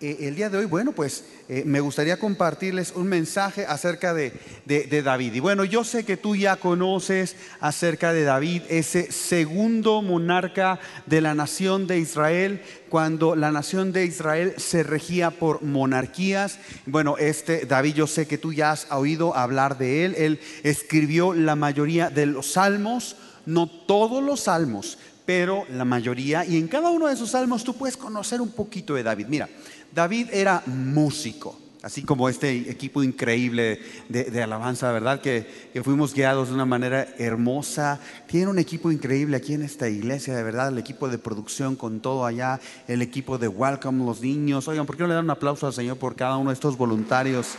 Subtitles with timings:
[0.00, 4.32] Eh, el día de hoy, bueno, pues eh, me gustaría compartirles un mensaje acerca de,
[4.64, 5.34] de, David.
[5.34, 11.20] Y bueno, yo sé que tú ya conoces acerca de David, ese segundo monarca de
[11.20, 16.60] la nación de Israel, cuando la nación de Israel se regía por monarquías.
[16.86, 20.14] Bueno, este David, yo sé que tú ya has oído hablar de él.
[20.16, 24.96] Él escribió la mayoría de los salmos, no todos los salmos,
[25.28, 26.46] pero la mayoría.
[26.46, 29.26] Y en cada uno de esos salmos tú puedes conocer un poquito de David.
[29.28, 29.46] Mira,
[29.94, 35.20] David era músico, así como este equipo increíble de, alabanza, ¿verdad?
[35.20, 38.00] Que, que, fuimos guiados de una manera hermosa.
[38.26, 42.00] Tiene un equipo increíble aquí en esta iglesia, de verdad, el equipo de producción con
[42.00, 44.68] todo allá, el equipo de Welcome, los niños.
[44.68, 46.76] Oigan, ¿por qué no le dan un aplauso al Señor por cada uno de estos
[46.76, 47.54] voluntarios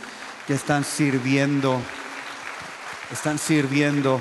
[0.46, 1.80] que están sirviendo?
[3.12, 4.20] Están sirviendo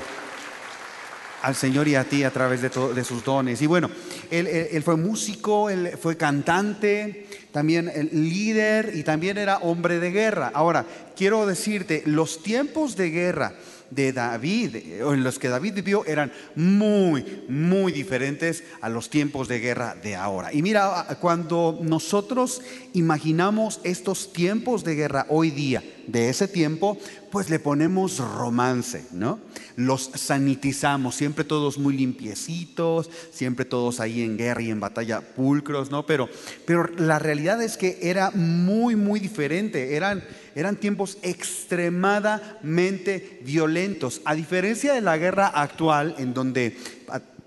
[1.41, 3.61] al Señor y a ti a través de, de sus dones.
[3.61, 3.89] Y bueno,
[4.31, 10.51] él, fue músico, él fue cantante, también el líder y también era hombre de guerra.
[10.53, 13.53] Ahora, quiero decirte, los tiempos de guerra
[13.91, 19.59] de David, en los que David vivió, eran muy, muy diferentes a los tiempos de
[19.59, 20.53] guerra de ahora.
[20.53, 22.61] Y mira, cuando nosotros
[22.93, 26.97] imaginamos estos tiempos de guerra hoy día, de ese tiempo,
[27.31, 29.39] pues le ponemos romance, ¿no?
[29.75, 35.91] Los sanitizamos, siempre todos muy limpiecitos, siempre todos ahí en guerra y en batalla pulcros,
[35.91, 36.05] ¿no?
[36.05, 36.27] Pero,
[36.65, 40.23] pero la realidad es que era muy, muy diferente, eran,
[40.59, 46.75] eran tiempos extremadamente violentos, a diferencia de la guerra actual, en donde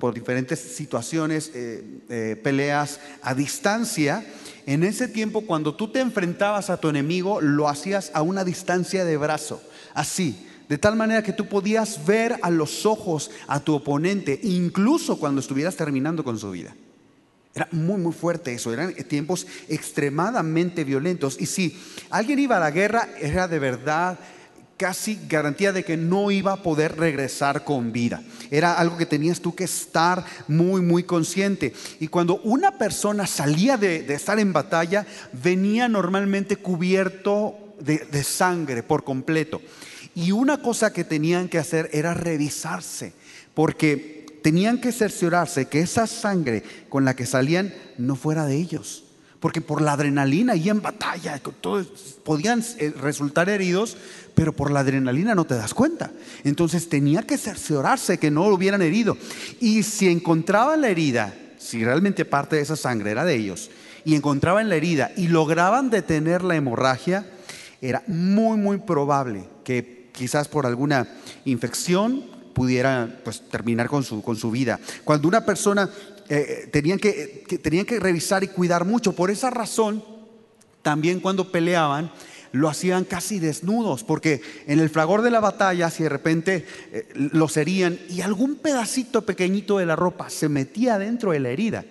[0.03, 4.27] por diferentes situaciones, eh, eh, peleas a distancia,
[4.67, 9.05] en ese tiempo cuando tú te enfrentabas a tu enemigo, lo hacías a una distancia
[9.05, 9.63] de brazo
[9.95, 15.21] así, de tal manera que tú podías ver a los ojos a tu oponente, incluso
[15.21, 16.75] cuando estuvieras terminando con su vida.
[17.55, 21.36] Era muy, muy fuerte eso, eran tiempos extremadamente violentos.
[21.39, 21.78] Y si
[22.11, 24.19] alguien iba a la guerra, era de verdad
[24.78, 28.22] casi garantía de que no iba a poder regresar con vida.
[28.50, 31.72] Era algo que tenías tú que estar muy, muy consciente.
[32.00, 38.82] Y cuando una persona salía de, de estar en batalla, venía normalmente cubierto de, sangre
[38.82, 39.60] por completo.
[40.15, 43.12] Y una cosa que tenían que hacer era revisarse,
[43.54, 49.04] porque tenían que cerciorarse que esa sangre con la que salían no fuera de ellos.
[49.41, 51.41] Porque por la adrenalina y en batalla,
[52.22, 53.97] podían eh, resultar heridos,
[54.36, 56.12] pero por la adrenalina no te das cuenta.
[56.44, 59.16] Entonces tenía que cerciorarse que no lo hubieran herido.
[59.60, 63.70] Y si encontraban la herida, si realmente parte de esa sangre era de ellos,
[64.04, 67.26] y encontraban la herida y lograban detener la hemorragia,
[67.80, 71.09] era muy, muy probable que quizás por alguna
[71.44, 74.79] infección pudiera pues, terminar con su, con su vida.
[75.05, 75.89] Cuando una persona
[76.29, 80.05] eh, tenían, que, tenían que revisar y cuidar mucho, por esa razón,
[80.83, 82.11] también cuando peleaban,
[82.53, 87.09] lo hacían casi desnudos, porque en el fragor de la batalla, si de repente eh,
[87.15, 91.84] los herían y algún pedacito pequeñito de la ropa se metía dentro de la herida,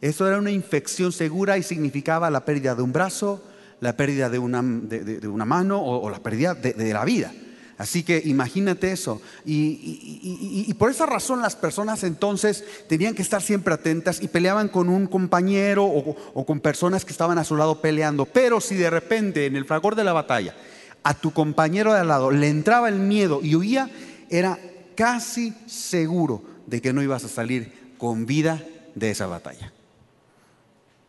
[0.00, 3.42] eso era una infección segura y significaba la pérdida de un brazo,
[3.80, 7.32] la pérdida de una, de, una mano o, la pérdida de, la vida.
[7.76, 9.20] Así que imagínate eso.
[9.44, 14.88] Y, por esa razón las personas entonces tenían que estar siempre atentas y peleaban con
[14.88, 18.26] un compañero o, o, con personas que estaban a su lado peleando.
[18.26, 20.54] Pero si de repente en el fragor de la batalla
[21.02, 23.90] a tu compañero de al lado le entraba el miedo y huía,
[24.30, 24.58] era
[24.94, 28.62] casi seguro de que no ibas a salir con vida
[28.94, 29.72] de esa batalla.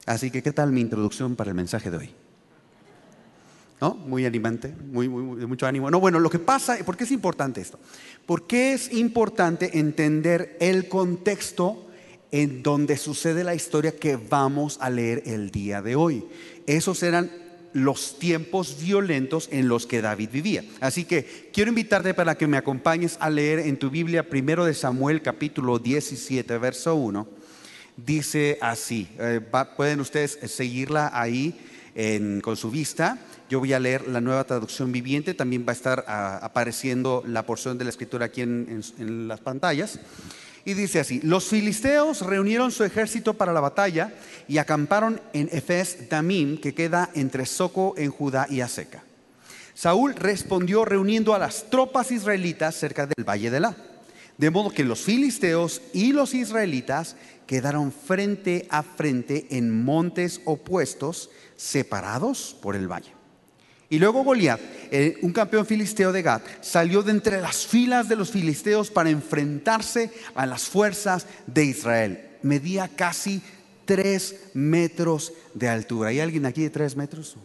[0.05, 2.15] Así que, ¿qué tal mi introducción para el mensaje de hoy?
[3.81, 3.93] ¿No?
[3.95, 5.91] Muy animante, muy, muy, de mucho ánimo.
[5.91, 7.79] No, bueno, lo que pasa, ¿por qué es importante esto?
[8.25, 11.85] Porque es importante entender el contexto
[12.31, 16.25] en donde sucede la historia que vamos a leer el día de hoy.
[16.65, 17.31] Esos eran
[17.73, 20.63] los tiempos violentos en los que David vivía.
[20.79, 24.73] Así que quiero invitarte para que me acompañes a leer en tu Biblia primero de
[24.73, 27.27] Samuel capítulo 17, verso 1.
[27.97, 29.41] Dice así, eh,
[29.75, 31.59] pueden ustedes seguirla ahí
[32.41, 33.17] con su vista.
[33.49, 37.45] Yo voy a leer la nueva traducción viviente, también va a estar ah, apareciendo la
[37.45, 39.99] porción de la escritura aquí en, las pantallas.
[40.65, 44.13] Y dice así, los filisteos reunieron su ejército para la batalla
[44.47, 49.03] y acamparon en Efes Damim, que queda entre Soco en Judá y Aseca.
[49.75, 53.75] Saúl respondió reuniendo a las tropas israelitas cerca del valle de La.
[54.37, 57.15] De modo que los filisteos y los israelitas
[57.45, 63.14] quedaron frente a frente en montes opuestos, separados por el valle.
[63.89, 64.59] Y luego Goliat,
[65.21, 70.11] un campeón filisteo de Gad, salió de entre las filas de los filisteos para enfrentarse
[70.33, 72.29] a las fuerzas de Israel.
[72.41, 73.41] Medía casi
[73.85, 76.09] tres metros de altura.
[76.09, 77.37] ¿Hay alguien aquí de tres metros?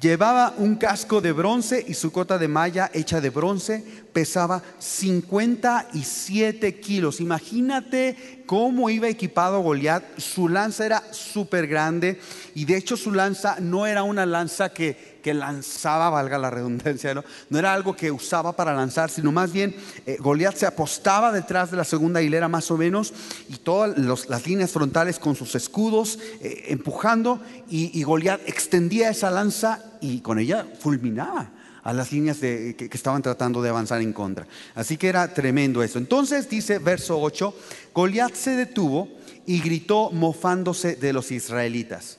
[0.00, 6.80] Llevaba un casco de bronce y su cota de malla hecha de bronce pesaba 57
[6.80, 7.20] kilos.
[7.20, 10.18] Imagínate cómo iba equipado Goliat.
[10.18, 12.20] Su lanza era súper grande
[12.54, 17.14] y de hecho su lanza no era una lanza que que lanzaba, valga la redundancia,
[17.14, 17.24] ¿no?
[17.58, 19.74] era algo que usaba para lanzar, sino más bien
[20.06, 23.12] eh, Goliat se apostaba detrás de la segunda hilera más o menos
[23.48, 23.96] y todas
[24.28, 30.20] las líneas frontales con sus escudos eh, empujando y, y Goliat extendía esa lanza y
[30.20, 31.50] con ella fulminaba
[31.82, 34.46] a las líneas que, que, estaban tratando de avanzar en contra.
[34.74, 35.98] Así que era tremendo eso.
[35.98, 37.54] Entonces dice verso 8,
[37.94, 39.08] Goliat se detuvo
[39.46, 42.18] y gritó mofándose de los israelitas.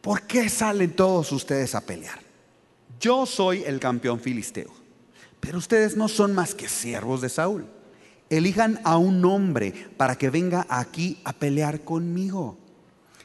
[0.00, 2.23] ¿Por qué salen todos ustedes a pelear?
[3.04, 4.72] Yo soy el campeón filisteo,
[5.38, 7.66] pero ustedes no son más que siervos de Saúl.
[8.30, 12.56] Elijan a un hombre para que venga aquí a pelear conmigo.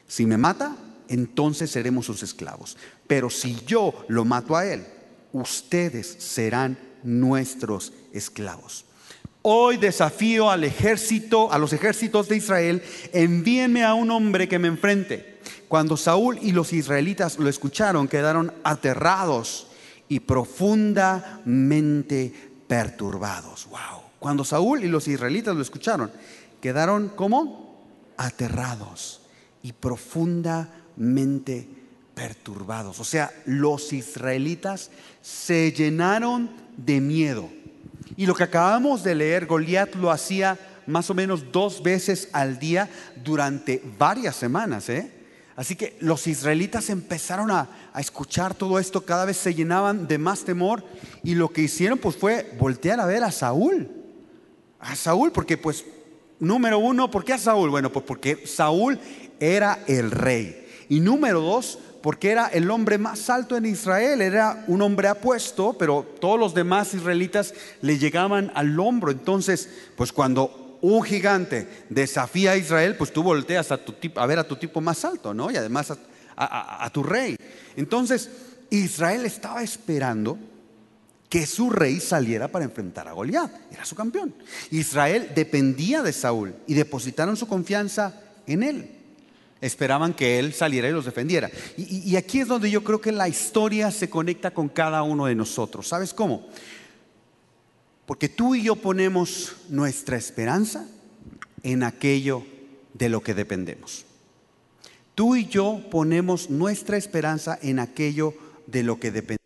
[0.06, 0.76] Si me mata,
[1.08, 2.76] entonces seremos sus esclavos.
[3.06, 4.84] Pero si yo lo mato a él,
[5.32, 8.84] ustedes serán nuestros esclavos.
[9.40, 12.82] Hoy desafío al ejército, a los ejércitos de Israel,
[13.14, 15.38] envíenme a un hombre que me enfrente.
[15.68, 19.68] Cuando Saúl y los israelitas lo escucharon, quedaron aterrados
[20.10, 22.34] y profundamente
[22.66, 23.66] perturbados.
[23.70, 24.02] Wow.
[24.18, 26.10] Cuando Saúl y los israelitas lo escucharon,
[26.60, 27.80] quedaron como
[28.18, 29.22] aterrados
[29.62, 31.66] y profundamente
[32.14, 33.00] perturbados.
[33.00, 34.90] O sea, los israelitas
[35.22, 37.48] se llenaron de miedo.
[38.16, 40.58] Y lo que acabamos de leer, Goliat lo hacía
[40.88, 42.90] más o menos dos veces al día
[43.22, 44.88] durante varias semanas.
[44.88, 45.19] ¿eh?
[45.60, 47.68] Así que los israelitas empezaron a,
[47.98, 50.82] escuchar todo esto, cada vez se llenaban de más temor
[51.22, 53.86] y lo que hicieron pues fue voltear a ver a Saúl.
[54.78, 55.84] A Saúl, porque pues,
[56.38, 57.68] número uno, ¿por qué a Saúl?
[57.68, 58.98] Bueno, pues porque Saúl
[59.38, 60.66] era el rey.
[60.88, 65.74] Y número dos, porque era el hombre más alto en Israel, era un hombre apuesto,
[65.74, 67.52] pero todos los demás israelitas
[67.82, 69.10] le llegaban al hombro.
[69.10, 74.38] Entonces, pues cuando un gigante desafía a Israel, pues tú volteas a, tu, a ver
[74.38, 75.50] a tu tipo más alto, ¿no?
[75.50, 75.92] Y además
[76.36, 77.36] a, tu rey.
[77.76, 78.30] Entonces,
[78.70, 80.38] Israel estaba esperando
[81.28, 83.50] que su rey saliera para enfrentar a Goliat.
[83.70, 84.34] Era su campeón.
[84.70, 88.90] Israel dependía de Saúl y depositaron su confianza en él.
[89.60, 91.50] Esperaban que él saliera y los defendiera.
[91.76, 95.34] y aquí es donde yo creo que la historia se conecta con cada uno de
[95.34, 95.86] nosotros.
[95.86, 96.48] ¿Sabes cómo?
[98.06, 100.88] Porque tú y yo ponemos nuestra esperanza
[101.62, 102.44] en aquello
[102.94, 104.04] de lo que dependemos.
[105.14, 108.34] Tú y yo ponemos nuestra esperanza en aquello
[108.66, 109.40] de lo que dependemos.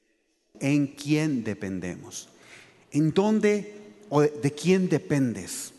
[0.60, 2.28] ¿En quién dependemos?
[2.90, 3.74] ¿En dónde
[4.08, 5.72] o de quién dependes?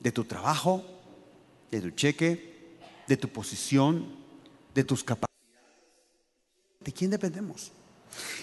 [0.00, 0.84] ¿De tu trabajo?
[1.70, 2.54] ¿De tu cheque?
[3.06, 4.06] ¿De tu posición?
[4.74, 5.34] ¿De tus capacidades?
[6.80, 7.70] ¿De quién dependemos?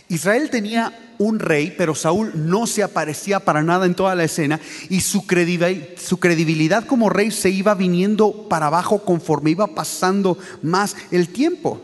[0.10, 4.60] Israel tenía un rey, pero Saúl no se aparecía para nada en toda la escena
[4.90, 11.30] y su credibilidad como rey se iba viniendo para abajo conforme iba pasando más el
[11.30, 11.82] tiempo.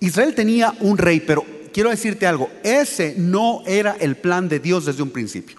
[0.00, 4.84] Israel tenía un rey, pero quiero decirte algo, ese no era el plan de Dios
[4.84, 5.56] desde un principio.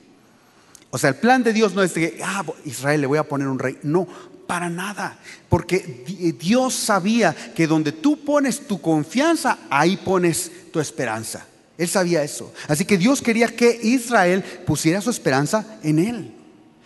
[0.89, 3.27] O sea, el plan de Dios no es de que, ah, Israel le voy a
[3.27, 3.77] poner un rey.
[3.83, 4.07] No,
[4.48, 5.19] para nada.
[5.50, 11.46] Porque Dios sabía que donde tú pones tu confianza, ahí pones tu esperanza.
[11.77, 12.51] Él sabía eso.
[12.67, 16.34] Así que Dios quería que Israel pusiera su esperanza en Él.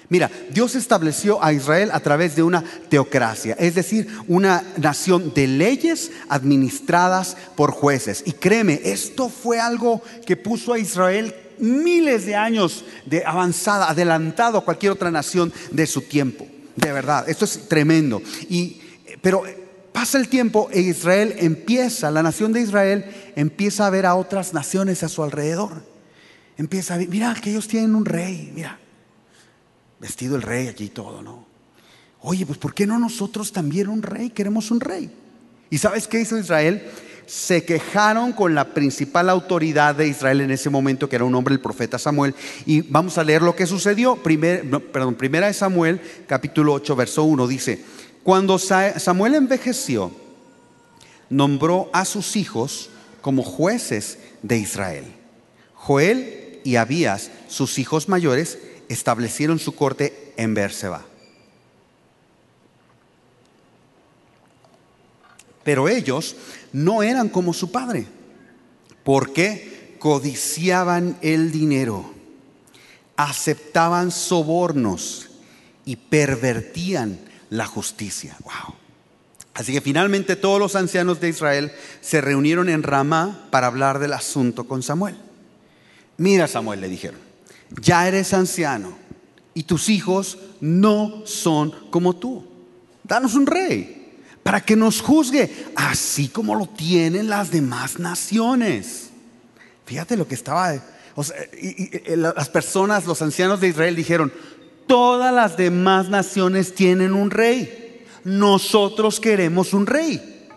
[0.10, 5.48] Mira, Dios estableció a Israel a través de una teocracia, es decir, una nación de
[5.48, 8.22] leyes administradas por jueces.
[8.26, 14.58] Y créeme, esto fue algo que puso a Israel miles de años de avanzada, adelantado
[14.58, 16.46] a cualquier otra nación de su tiempo.
[16.76, 18.22] De verdad, esto es tremendo.
[18.50, 18.82] Y,
[19.22, 19.44] pero
[19.92, 23.06] pasa el tiempo e Israel empieza, la nación de Israel
[23.36, 25.84] empieza a ver a otras naciones a su alrededor.
[26.58, 28.80] Empieza a ver, mira que ellos tienen un rey, mira,
[30.00, 31.46] vestido el rey allí todo, ¿no?
[32.22, 34.30] Oye, pues ¿por qué no nosotros también un rey?
[34.30, 35.12] Queremos un rey.
[35.70, 36.88] ¿Y sabes qué hizo Israel?
[37.26, 41.54] Se quejaron con la principal autoridad de Israel en ese momento, que era un hombre,
[41.54, 42.36] el profeta Samuel.
[42.66, 44.18] Y vamos a leer lo que sucedió.
[44.22, 47.84] Perdón, primera de Samuel, capítulo 8, verso 1, dice,
[48.24, 50.12] cuando Samuel envejeció,
[51.30, 52.90] nombró a sus hijos
[53.22, 55.06] como jueces de Israel.
[55.74, 58.60] Joel y Abías, sus hijos mayores,
[58.90, 61.06] establecieron su corte en Berseba.
[65.64, 66.36] Pero ellos
[66.74, 68.06] no eran como su padre,
[69.04, 72.12] porque codiciaban el dinero,
[73.16, 75.30] aceptaban sobornos
[75.86, 78.36] y pervertían la justicia.
[78.44, 78.76] Wow.
[79.54, 84.14] Así que finalmente todos los ancianos de Israel se reunieron en Ramá para hablar del
[84.14, 85.16] asunto con Samuel.
[86.18, 87.20] Mira Samuel, le dijeron,
[87.82, 88.98] ya eres anciano
[89.54, 92.46] y tus hijos no son como tú.
[93.04, 99.10] Danos un rey para que nos juzgue, así como lo tienen las demás naciones.
[99.86, 100.74] Fíjate lo que estaba...
[100.74, 104.32] y, las personas, los ancianos de Israel dijeron,
[104.92, 108.04] todas las demás naciones tienen un rey.
[108.26, 110.50] Nosotros queremos un rey.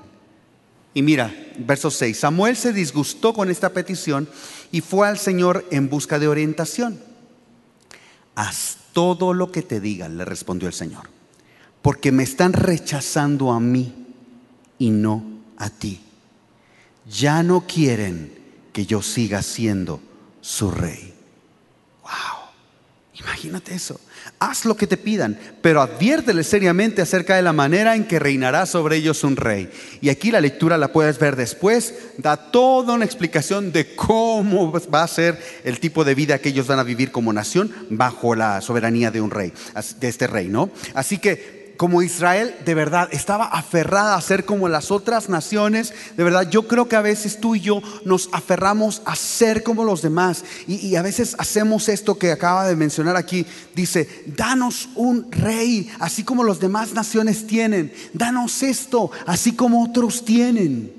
[0.92, 4.28] Y mira, verso 6, Samuel se disgustó con esta petición
[4.72, 6.98] y fue al Señor en busca de orientación.
[8.34, 11.08] Haz todo lo que te digan, le respondió el Señor,
[11.80, 13.94] porque me están rechazando a mí
[14.80, 15.22] y no
[15.58, 16.00] a ti.
[17.08, 18.36] Ya no quieren
[18.72, 20.00] que yo siga siendo
[20.40, 21.13] su rey.
[23.14, 24.00] Imagínate eso
[24.38, 28.66] haz lo que te pidan, pero adviérteles seriamente acerca de la manera en que reinará
[28.66, 29.70] sobre ellos un rey.
[30.00, 35.02] Y aquí la lectura la puedes ver después, da toda una explicación de cómo va
[35.02, 38.60] a ser el tipo de vida que ellos van a vivir como nación bajo la
[38.60, 39.52] soberanía de un rey,
[40.00, 40.70] de este rey, ¿no?
[40.94, 46.24] Así que como Israel de verdad estaba aferrada a ser como las otras naciones, de
[46.24, 50.02] verdad yo creo que a veces tú y yo nos aferramos a ser como los
[50.02, 50.44] demás.
[50.66, 56.22] Y, a veces hacemos esto que acaba de mencionar aquí, dice, danos un rey, así
[56.22, 60.92] como los demás naciones tienen, danos esto, así como otros tienen.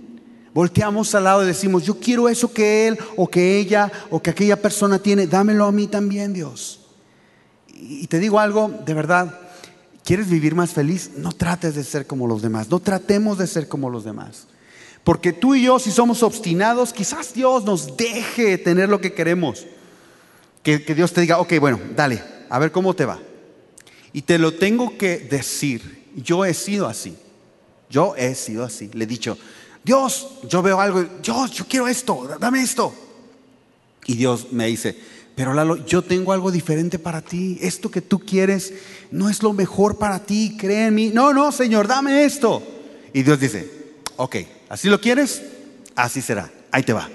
[0.53, 4.29] Volteamos al lado y decimos, yo quiero eso que él o que ella o que
[4.29, 6.81] aquella persona tiene, dámelo a mí también, Dios.
[7.73, 9.44] Y te digo algo, de verdad,
[10.05, 11.09] ¿Quieres vivir más feliz?
[11.17, 14.45] No trates de ser como los demás, no tratemos de ser como los demás.
[15.03, 19.65] Porque tú y yo, si somos obstinados, quizás Dios nos deje tener lo que queremos.
[20.61, 23.19] Que, Dios te diga, ok, bueno, dale, a ver cómo te va.
[24.13, 27.17] Y te lo tengo que decir, yo he sido así,
[27.89, 28.91] yo he sido así.
[28.93, 29.39] Le he dicho,
[29.83, 32.93] Dios, yo veo algo, Dios, yo quiero esto, dame esto.
[34.05, 34.95] Y Dios me dice,
[35.35, 37.57] pero Lalo, yo tengo algo diferente para ti.
[37.61, 38.73] Esto que tú quieres
[39.11, 41.11] no es lo mejor para ti, cree en mí.
[41.13, 42.63] No, no, Señor, dame esto.
[43.13, 44.37] Y Dios dice, ok,
[44.69, 45.43] ¿así lo quieres?
[45.95, 46.51] Así será.
[46.71, 47.09] Ahí te va.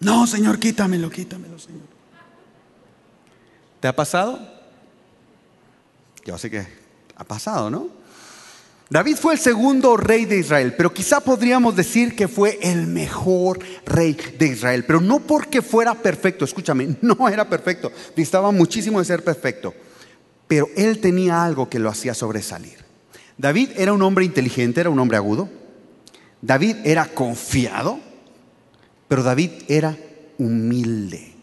[0.00, 1.82] No, Señor, quítamelo, quítamelo, Señor.
[3.80, 4.40] ¿Te ha pasado?
[6.24, 6.66] Yo sé que
[7.16, 7.88] ha pasado, ¿no?
[8.90, 13.58] David fue el segundo rey de Israel, pero quizá podríamos decir que fue el mejor
[13.84, 19.04] rey de Israel, pero no porque fuera perfecto, escúchame, no era perfecto, distaba muchísimo de
[19.04, 19.74] ser perfecto,
[20.46, 22.78] pero él tenía algo que lo hacía sobresalir.
[23.36, 25.50] David era un hombre inteligente, era un hombre agudo,
[26.40, 28.00] David era confiado,
[29.06, 29.96] pero David era
[30.38, 31.34] humilde.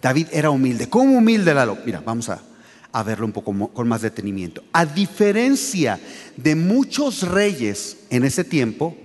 [0.00, 0.88] David era humilde.
[0.88, 1.78] ¿Cómo humilde, Lalo?
[1.84, 2.40] Mira, vamos a
[2.92, 4.62] a verlo un poco con más detenimiento.
[4.72, 6.00] A diferencia
[6.36, 8.96] de muchos reyes en ese tiempo,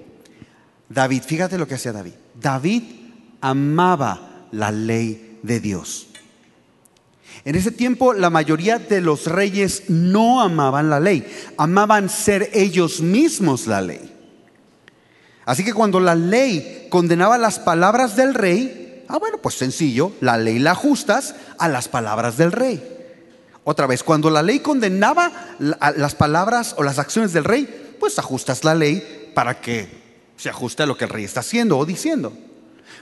[0.90, 2.14] David, fíjate lo que hacía David.
[2.40, 2.84] David
[3.42, 6.08] amaba la ley de Dios.
[7.44, 11.26] En ese tiempo la mayoría de los reyes no amaban la ley,
[11.58, 14.12] amaban ser ellos mismos la ley.
[15.46, 20.38] Así que cuando la ley condenaba las palabras del rey, ah bueno, pues sencillo, la
[20.38, 22.95] ley la ajustas a las palabras del rey.
[23.66, 28.64] Otra vez, cuando la ley condenaba las palabras o las acciones del rey, pues ajustas
[28.64, 29.90] la ley para que
[30.38, 32.32] se ajuste a lo que el rey está haciendo o diciendo.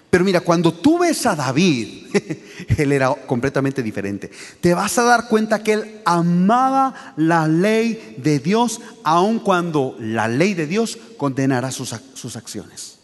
[0.09, 2.05] Pero mira, cuando tú ves a David,
[2.77, 4.31] él era completamente diferente.
[4.61, 10.29] Te vas a dar cuenta que él amaba la ley de Dios, aun cuando la
[10.29, 12.99] ley de Dios condenara sus, sus acciones.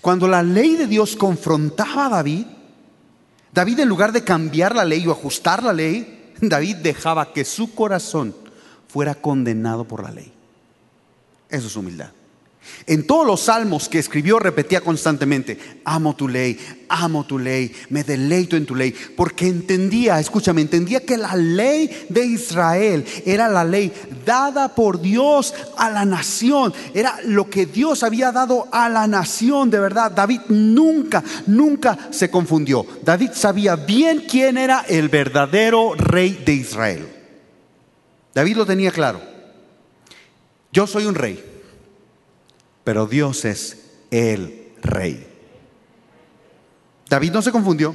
[0.00, 2.46] Cuando la ley de Dios confrontaba a David,
[3.52, 7.74] David en lugar de cambiar la ley o ajustar la ley, David dejaba que su
[7.74, 8.34] corazón
[8.88, 10.32] fuera condenado por la ley.
[11.48, 12.10] Eso es humildad.
[12.86, 16.58] En todos los salmos que escribió repetía constantemente, amo tu ley,
[16.88, 22.06] amo tu ley, me deleito en tu ley, porque entendía, escúchame, entendía que la ley
[22.08, 23.92] de Israel era la ley
[24.24, 29.70] dada por Dios a la nación, era lo que Dios había dado a la nación,
[29.70, 30.10] de verdad.
[30.10, 32.86] David nunca, nunca se confundió.
[33.02, 37.06] David sabía bien quién era el verdadero rey de Israel.
[38.34, 39.20] David lo tenía claro.
[40.72, 41.42] Yo soy un rey
[42.88, 43.76] pero Dios es
[44.10, 45.26] el rey.
[47.06, 47.94] David no se confundió.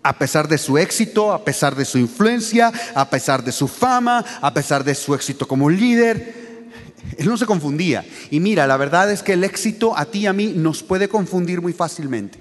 [0.00, 4.24] A pesar de su éxito, a pesar de su influencia, a pesar de su fama,
[4.40, 6.68] a pesar de su éxito como líder,
[7.18, 8.06] él no se confundía.
[8.30, 11.08] Y mira, la verdad es que el éxito a ti y a mí nos puede
[11.08, 12.38] confundir muy fácilmente.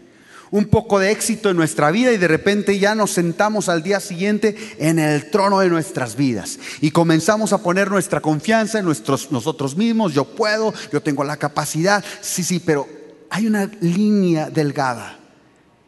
[0.52, 4.02] Un poco de éxito en nuestra vida y de repente ya nos sentamos al día
[4.02, 9.32] siguiente en el trono de nuestras vidas y comenzamos a poner nuestra confianza en nuestros,
[9.32, 10.14] nosotros mismos.
[10.14, 12.04] Yo puedo, yo tengo la capacidad.
[12.20, 12.88] Sí, sí, pero
[13.30, 15.18] hay una línea delgada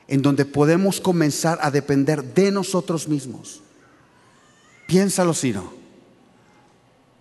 [0.08, 3.62] en donde podemos comenzar a depender de nosotros mismos.
[4.88, 5.74] Piénsalo si no.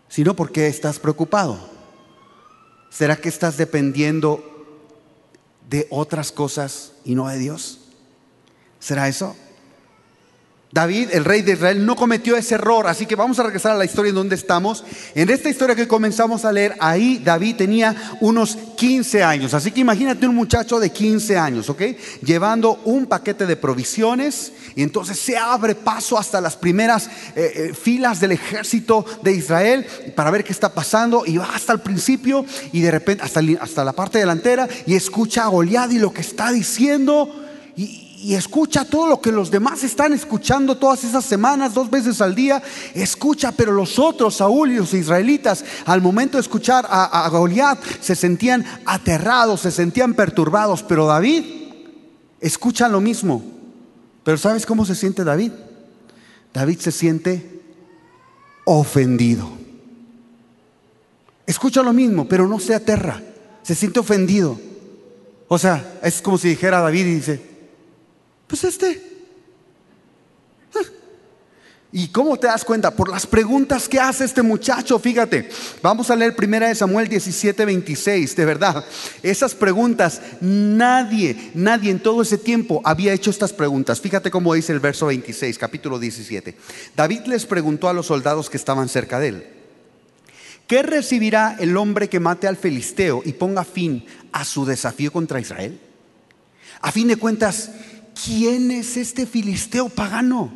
[0.09, 1.59] Si no, ¿por qué estás preocupado?
[2.91, 4.45] ¿Será que estás dependiendo
[5.69, 7.81] de otras cosas y no de Dios?
[8.81, 9.37] ¿Será eso?
[10.73, 13.77] David, el rey de Israel, no cometió ese error, así que vamos a regresar a
[13.77, 14.83] la historia en donde estamos.
[15.15, 19.81] En esta historia que comenzamos a leer, ahí David tenía unos 15 años, así que
[19.81, 21.83] imagínate un muchacho de 15 años, ¿ok?
[22.23, 27.75] Llevando un paquete de provisiones y entonces se abre paso hasta las primeras eh, eh,
[27.75, 29.87] filas del ejército de Israel
[30.17, 33.85] para ver qué está pasando y va hasta el principio y de repente hasta, hasta
[33.85, 37.29] la parte delantera y escucha a Goliat y lo que está diciendo
[37.77, 42.21] y, y escucha todo lo que los demás están escuchando todas esas semanas, dos veces
[42.21, 42.63] al día.
[42.95, 47.83] Escucha, pero los otros, Saúl y los israelitas, al momento de escuchar a, a Goliat,
[48.01, 50.85] se sentían aterrados, se sentían perturbados.
[50.85, 51.45] Pero David
[52.41, 53.43] escucha lo mismo.
[54.23, 55.51] Pero ¿sabes cómo se siente David?
[56.55, 57.61] David se siente
[58.65, 59.51] ofendido.
[61.45, 63.21] Escucha lo mismo, pero no se aterra.
[63.65, 64.61] Se siente ofendido.
[65.49, 67.52] O sea, es como si dijera David y dice,
[68.53, 69.03] pues este.
[71.91, 72.91] ¿Y cómo te das cuenta?
[72.91, 75.49] Por las preguntas que hace este muchacho, fíjate.
[75.81, 78.85] Vamos a leer primera de Samuel 17, 26, de verdad.
[79.23, 84.03] Esas preguntas, nadie, nadie en todo ese tiempo había hecho estas preguntas.
[84.03, 86.55] Fíjate cómo dice el verso 26, capítulo 17.
[86.95, 89.47] David les preguntó a los soldados que estaban cerca de él.
[90.67, 95.41] ¿Qué recibirá el hombre que mate al filisteo y ponga fin a su desafío contra
[95.41, 95.81] Israel?
[96.83, 97.71] A fin de cuentas,
[98.25, 100.53] ¿quién es este filisteo pagano?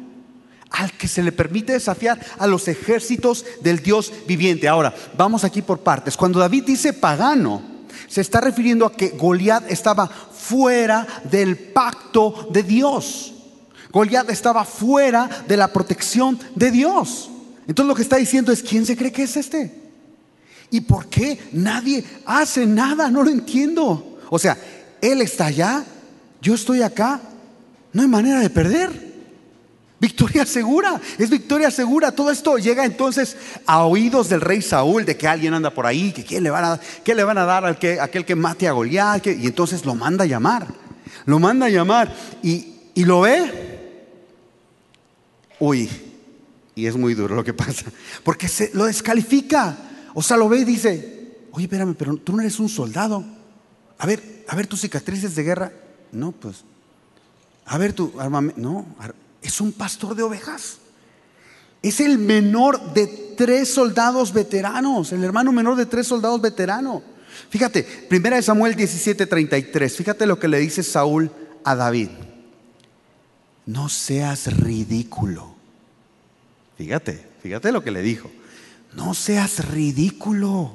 [0.71, 4.69] Al que se le permite desafiar a los ejércitos del Dios viviente.
[4.69, 6.17] Ahora, vamos aquí por partes.
[6.17, 7.63] Cuando David dice pagano,
[8.09, 13.33] se está refiriendo a que Goliat estaba fuera del pacto de Dios.
[13.93, 17.31] Goliat estaba fuera de la protección de Dios.
[17.67, 19.73] Entonces lo que está diciendo es, ¿quién se cree que es este?
[20.71, 23.09] ¿Y por qué nadie hace nada?
[23.09, 24.19] No lo entiendo.
[24.29, 24.59] O sea,
[25.01, 25.85] él está allá,
[26.43, 27.21] yo estoy acá,
[27.97, 28.91] no hay manera de perder.
[29.99, 32.13] Victoria segura, es victoria segura.
[32.13, 36.13] Todo esto llega entonces a oídos del rey Saúl de que alguien anda por ahí,
[36.13, 38.69] que quién le van a, qué le van a dar al que, aquel que mate
[38.69, 40.67] a Goliat, y entonces lo manda a llamar.
[41.25, 43.79] Lo manda a llamar y, y lo ve.
[45.59, 45.89] Uy,
[46.75, 47.87] y es muy duro lo que pasa,
[48.25, 49.75] porque se lo descalifica.
[50.13, 53.25] O sea, lo ve y dice, oye, espérame, pero tú no eres un soldado.
[53.97, 55.73] A ver, a ver tus cicatrices de guerra.
[56.13, 56.63] No, pues
[57.67, 58.61] a ver tu armamento.
[58.61, 58.87] No,
[59.43, 60.79] es un pastor de ovejas.
[61.83, 67.03] Es el menor de tres soldados veteranos, el hermano menor de tres soldados veteranos.
[67.51, 71.31] Fíjate, primera de Samuel 17:33, fíjate lo que le dice Saúl
[71.65, 72.09] a David.
[73.67, 75.55] No seas ridículo.
[76.79, 78.31] Fíjate, fíjate lo que le dijo.
[78.95, 80.75] No seas ridículo.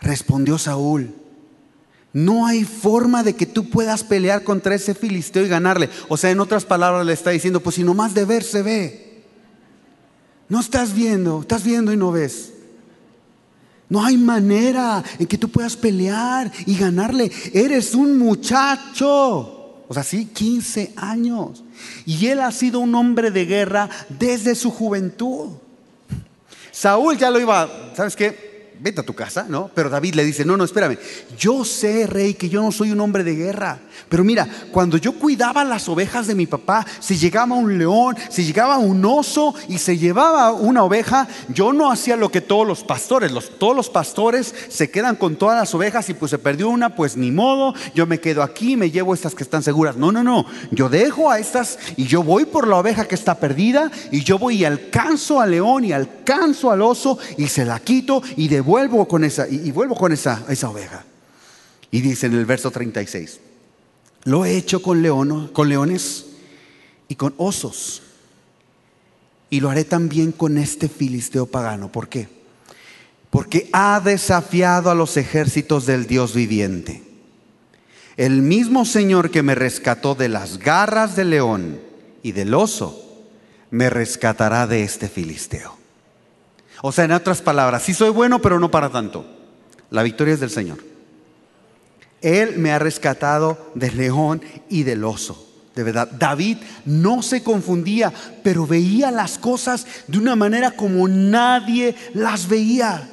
[0.00, 1.14] Respondió Saúl,
[2.14, 5.90] no hay forma de que tú puedas pelear contra ese filisteo y ganarle.
[6.08, 9.24] O sea, en otras palabras le está diciendo, pues si nomás de ver se ve.
[10.48, 12.52] No estás viendo, estás viendo y no ves.
[13.88, 17.32] No hay manera en que tú puedas pelear y ganarle.
[17.52, 19.82] Eres un muchacho.
[19.88, 21.64] O sea, sí, 15 años.
[22.06, 25.48] Y él ha sido un hombre de guerra desde su juventud.
[26.70, 28.53] Saúl ya lo iba, ¿sabes qué?
[28.80, 29.70] Vete a tu casa, ¿no?
[29.74, 30.98] Pero David le dice, no, no, espérame,
[31.38, 35.14] yo sé, rey, que yo no soy un hombre de guerra, pero mira, cuando yo
[35.14, 39.78] cuidaba las ovejas de mi papá, si llegaba un león, si llegaba un oso y
[39.78, 44.54] se llevaba una oveja, yo no hacía lo que todos los pastores, todos los pastores
[44.68, 48.06] se quedan con todas las ovejas y pues se perdió una, pues ni modo, yo
[48.06, 49.96] me quedo aquí, me llevo estas que están seguras.
[49.96, 53.36] No, no, no, yo dejo a estas y yo voy por la oveja que está
[53.36, 57.80] perdida y yo voy y alcanzo al león y alcanzo al oso y se la
[57.80, 61.04] quito y de vuelvo con esa, y, vuelvo con esa, esa oveja.
[61.92, 63.38] Y dice en el verso 36,
[64.24, 66.26] lo he hecho con, león, con leones
[67.06, 68.02] y con osos.
[69.48, 71.92] Y lo haré también con este filisteo pagano.
[71.92, 72.26] ¿Por qué?
[73.30, 77.00] Porque ha desafiado a los ejércitos del Dios viviente.
[78.16, 81.78] El mismo Señor que me rescató de las garras del león
[82.24, 83.22] y del oso,
[83.70, 85.83] me rescatará de este filisteo.
[86.86, 89.24] O sea, en otras palabras, sí soy bueno, pero no para tanto.
[89.88, 90.76] La victoria es del Señor.
[92.20, 95.50] Él me ha rescatado del león y del oso.
[95.74, 101.96] De verdad, David no se confundía, pero veía las cosas de una manera como nadie
[102.12, 103.08] las veía.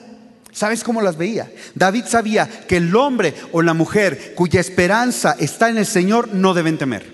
[0.52, 1.50] ¿Sabes cómo las veía?
[1.74, 6.54] David sabía que el hombre o la mujer cuya esperanza está en el Señor no
[6.54, 7.06] deben temer.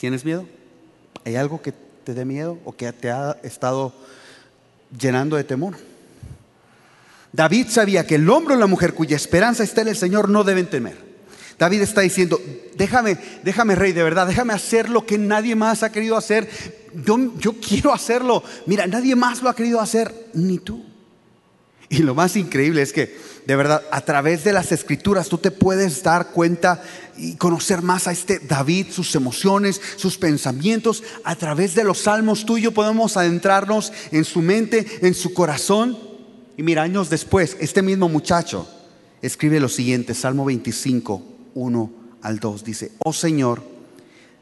[0.00, 0.46] ¿Tienes miedo?
[1.26, 3.92] ¿Hay algo que te dé miedo o que te ha estado
[4.98, 5.76] llenando de temor?
[7.34, 10.42] David sabía que el hombre o la mujer cuya esperanza está en el Señor no
[10.42, 10.96] deben temer.
[11.58, 12.40] David está diciendo,
[12.76, 16.48] déjame, déjame rey, de verdad, déjame hacer lo que nadie más ha querido hacer.
[17.04, 18.42] Yo, yo quiero hacerlo.
[18.64, 20.82] Mira, nadie más lo ha querido hacer, ni tú.
[21.90, 25.50] Y lo más increíble es que, de verdad, a través de las escrituras tú te
[25.50, 26.82] puedes dar cuenta
[27.16, 31.02] y conocer más a este David, sus emociones, sus pensamientos.
[31.24, 35.98] A través de los salmos tuyos podemos adentrarnos en su mente, en su corazón.
[36.56, 38.68] Y mira, años después, este mismo muchacho
[39.22, 41.22] escribe lo siguiente, Salmo 25,
[41.54, 42.64] 1 al 2.
[42.64, 43.62] Dice, oh Señor,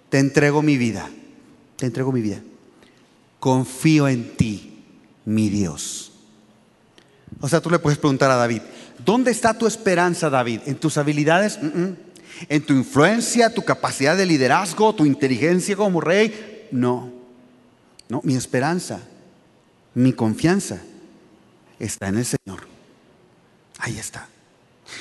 [0.08, 1.08] te entrego mi vida,
[1.76, 2.42] te entrego mi vida.
[3.38, 4.82] Confío en ti,
[5.24, 6.15] mi Dios.
[7.40, 8.62] O sea, tú le puedes preguntar a David,
[9.04, 10.60] ¿dónde está tu esperanza, David?
[10.66, 11.58] ¿En tus habilidades?
[12.48, 16.68] ¿En tu influencia, tu capacidad de liderazgo, tu inteligencia como rey?
[16.70, 17.12] No,
[18.08, 19.00] no, mi esperanza,
[19.94, 20.80] mi confianza
[21.78, 22.66] está en el Señor.
[23.78, 24.28] Ahí está.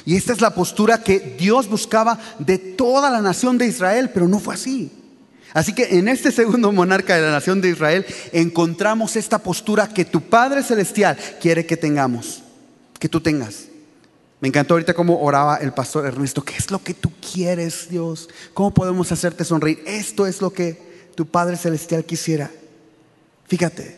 [0.06, 4.28] Y esta es la postura que Dios buscaba de toda la nación de Israel, pero
[4.28, 4.92] no fue así.
[5.56, 10.04] Así que en este segundo monarca de la nación de Israel encontramos esta postura que
[10.04, 12.44] tu Padre Celestial quiere que tengamos,
[13.00, 13.68] que tú tengas.
[14.42, 16.44] Me encantó ahorita cómo oraba el pastor Ernesto.
[16.44, 18.28] ¿Qué es lo que tú quieres, Dios?
[18.54, 19.82] ¿Cómo podemos hacerte sonreír?
[19.88, 20.78] Esto es lo que
[21.16, 22.52] tu Padre Celestial quisiera.
[23.48, 23.96] Fíjate,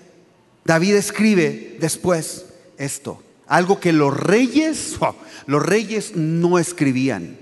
[0.63, 2.45] David escribe después
[2.77, 3.23] esto.
[3.47, 4.97] Algo que los reyes,
[5.47, 7.35] los reyes no escribían.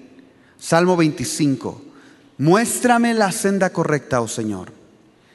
[0.57, 1.81] Salmo 25.
[2.37, 4.71] Muéstrame la senda correcta, oh Señor.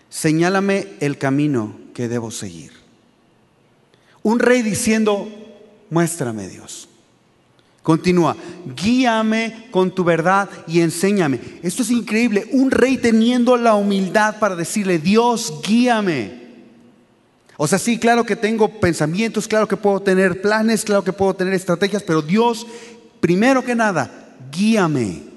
[0.09, 2.73] Señálame el camino que debo seguir.
[4.23, 5.29] Un rey diciendo,
[5.89, 6.89] muéstrame Dios.
[7.83, 8.37] Continúa,
[8.77, 11.41] guíame con tu verdad y enséñame.
[11.63, 12.47] Esto es increíble.
[12.53, 16.41] Un rey teniendo la humildad para decirle, Dios, guíame.
[17.57, 21.35] O sea, sí, claro que tengo pensamientos, claro que puedo tener planes, claro que puedo
[21.35, 22.67] tener estrategias, pero Dios,
[23.21, 25.30] primero que nada, guíame.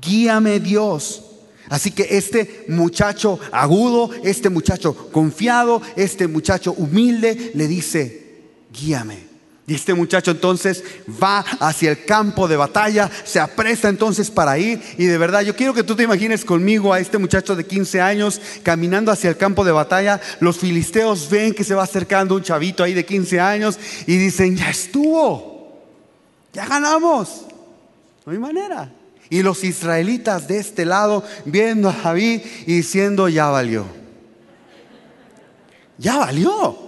[0.00, 1.22] Guíame Dios.
[1.68, 8.26] Así que este muchacho agudo, este muchacho confiado, este muchacho humilde le dice,
[8.72, 9.26] guíame.
[9.68, 10.84] Y este muchacho entonces
[11.20, 14.80] va hacia el campo de batalla, se apresta entonces para ir.
[14.96, 18.00] Y de verdad, yo quiero que tú te imagines conmigo a este muchacho de 15
[18.00, 20.20] años caminando hacia el campo de batalla.
[20.38, 24.56] Los filisteos ven que se va acercando un chavito ahí de 15 años y dicen,
[24.56, 25.82] ya estuvo,
[26.52, 27.46] ya ganamos.
[28.24, 28.92] No hay manera.
[29.30, 33.86] Y los israelitas de este lado viendo a David y diciendo, ya valió.
[35.98, 36.78] Ya valió.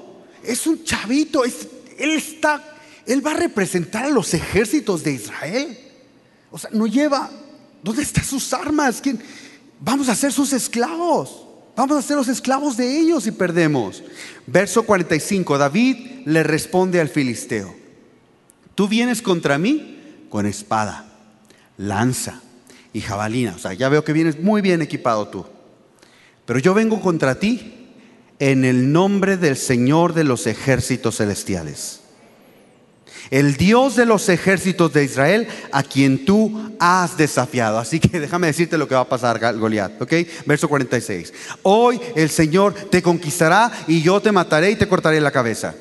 [0.44, 2.62] Es un chavito, es él está,
[3.04, 5.76] Él va a representar a los ejércitos de Israel.
[6.50, 7.28] O sea, no lleva,
[7.82, 9.00] ¿dónde están sus armas?
[9.02, 9.20] ¿Quién?
[9.80, 11.44] Vamos a ser sus esclavos.
[11.76, 14.02] Vamos a ser los esclavos de ellos si perdemos.
[14.46, 17.74] Verso 45, David le responde al filisteo,
[18.74, 21.07] tú vienes contra mí con espada,
[21.78, 22.42] lanza
[22.92, 23.54] y jabalina.
[23.56, 25.46] O sea, ya veo que vienes muy bien equipado tú.
[26.44, 27.88] Pero yo vengo contra ti
[28.38, 32.00] en el nombre del Señor de los ejércitos celestiales.
[33.30, 37.78] El Dios de los ejércitos de Israel a quien tú has desafiado.
[37.78, 40.00] Así que déjame decirte lo que va a pasar, Goliat.
[40.00, 40.12] ¿Ok?
[40.46, 41.32] Verso 46.
[41.62, 45.74] Hoy el Señor te conquistará y yo te mataré y te cortaré la cabeza.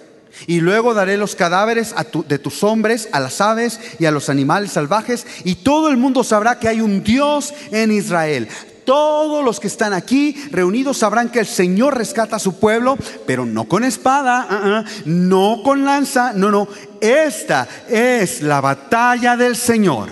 [0.45, 1.95] Y luego daré los cadáveres
[2.27, 6.23] de tus hombres, a las aves y a los animales salvajes, y todo el mundo
[6.23, 8.47] sabrá que hay un Dios en Israel
[8.87, 13.45] todos los que están aquí reunidos sabrán que el Señor rescata a su pueblo, pero
[13.45, 16.69] no con espada, uh-uh, no con lanza, no, no.
[17.01, 20.07] Esta es la batalla del Señor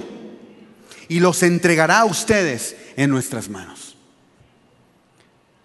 [1.08, 3.96] y los entregará a ustedes en nuestras manos.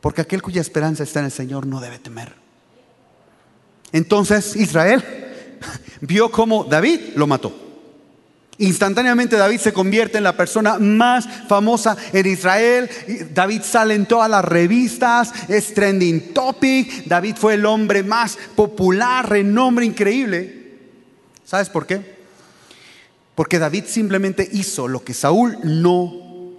[0.00, 2.39] Porque aquel cuya esperanza está en el Señor no debe temer.
[3.92, 5.04] Entonces Israel
[6.00, 7.70] vio cómo David lo mató.
[8.60, 12.90] Instantáneamente David se convierte en la persona más famosa en Israel.
[13.32, 17.06] David sale en todas las revistas, es trending topic.
[17.06, 20.74] David fue el hombre más popular, renombre increíble.
[21.42, 22.20] ¿Sabes por qué?
[23.34, 26.12] Porque David simplemente hizo lo que Saúl no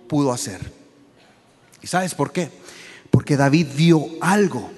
[0.08, 0.60] pudo hacer.
[1.84, 2.50] ¿Y sabes por qué?
[3.12, 4.72] Porque David vio algo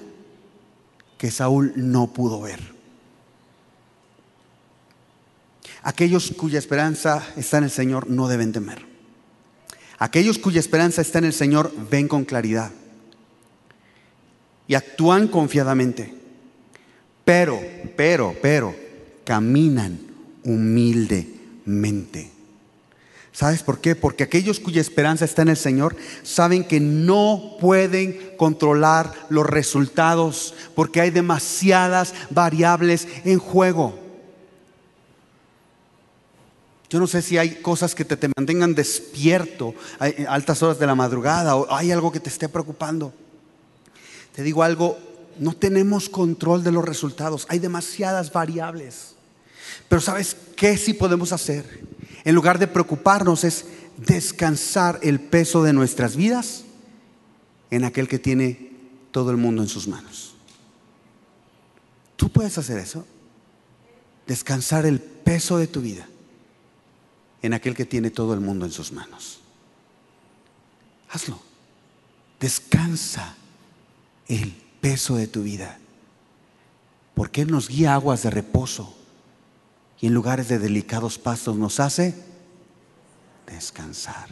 [1.24, 2.60] que Saúl no pudo ver.
[5.82, 8.84] Aquellos cuya esperanza está en el Señor no deben temer.
[9.98, 12.72] Aquellos cuya esperanza está en el Señor ven con claridad
[14.68, 16.14] y actúan confiadamente.
[17.24, 17.58] Pero,
[17.96, 18.76] pero, pero,
[19.24, 19.98] caminan
[20.44, 22.33] humildemente.
[23.34, 23.96] ¿Sabes por qué?
[23.96, 30.54] Porque aquellos cuya esperanza está en el Señor saben que no pueden controlar los resultados
[30.76, 33.98] porque hay demasiadas variables en juego.
[36.88, 40.94] Yo no sé si hay cosas que te, mantengan despierto a altas horas de la
[40.94, 43.12] madrugada o hay algo que te esté preocupando.
[44.32, 44.96] Te digo algo,
[45.40, 49.16] no tenemos control de los resultados, hay demasiadas variables.
[49.88, 51.93] Pero ¿sabes qué sí podemos hacer?
[52.24, 53.66] En lugar de preocuparnos es
[53.98, 56.64] descansar el peso de nuestras vidas
[57.70, 58.72] en aquel que tiene
[59.10, 60.34] todo el mundo en sus manos.
[62.16, 63.06] ¿Tú puedes hacer eso?
[64.26, 66.08] Descansar el peso de tu vida
[67.42, 69.40] en aquel que tiene todo el mundo en sus manos.
[71.10, 71.38] Hazlo.
[72.40, 73.36] Descansa
[74.28, 75.78] el peso de tu vida.
[77.14, 78.94] Porque Él nos guía aguas de reposo
[80.04, 82.14] y en lugares de delicados pastos nos hace
[83.46, 84.28] descansar.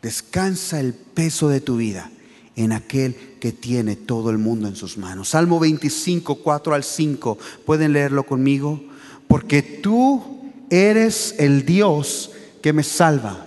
[0.00, 2.10] Descansa el peso de tu vida
[2.56, 5.28] en aquel que tiene todo el mundo en sus manos.
[5.28, 7.36] Salmo 25, 4 al 5.
[7.66, 8.82] ¿Pueden leerlo conmigo?
[9.28, 10.40] Porque tú
[10.70, 12.30] eres el Dios
[12.62, 13.46] que me salva.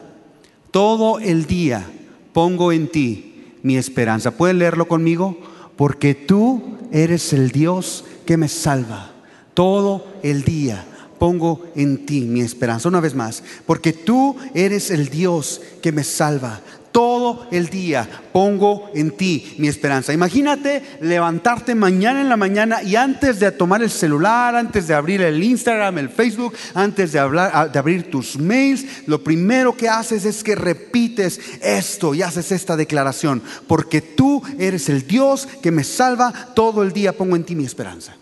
[0.70, 1.90] Todo el día
[2.34, 4.30] pongo en ti mi esperanza.
[4.30, 5.40] ¿Pueden leerlo conmigo?
[5.76, 9.11] Porque tú eres el Dios que me salva.
[9.54, 10.86] Todo el día
[11.22, 12.90] pongo en ti mi esperanza.
[12.90, 16.62] Una vez más, porque tú eres el Dios que me salva.
[16.92, 20.14] Todo el día pongo en ti mi esperanza.
[20.14, 25.22] Imagínate levantarte mañana en la mañana y antes de tomar el celular, antes de abrir
[25.22, 30.26] el Instagram, el Facebook, antes de, hablar, de abrir tus mails, lo primero que haces
[30.26, 33.44] es que repites esto y haces esta declaración.
[33.68, 37.64] Porque tú eres el Dios que me salva, todo el día pongo en ti mi
[37.64, 38.16] esperanza.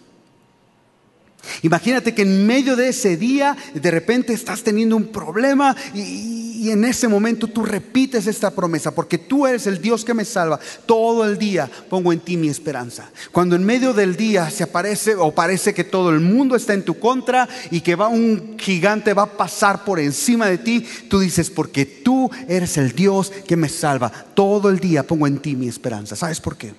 [1.61, 6.37] Imagínate que en medio de ese día de repente estás teniendo un problema y,
[6.69, 10.59] en ese momento tú repites esta promesa porque tú eres el Dios que me salva.
[10.85, 13.09] Todo el día pongo en ti mi esperanza.
[13.31, 16.83] Cuando en medio del día se aparece o parece que todo el mundo está en
[16.83, 21.19] tu contra y que va un gigante va a pasar por encima de ti, tú
[21.19, 24.11] dices porque tú eres el Dios que me salva.
[24.33, 26.17] Todo el día pongo en ti mi esperanza.
[26.17, 26.73] ¿Sabes por qué?